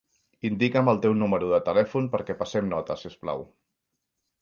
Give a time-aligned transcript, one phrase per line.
[0.47, 3.49] Indica'm el teu número de telèfon perquè passem nota, si us plau.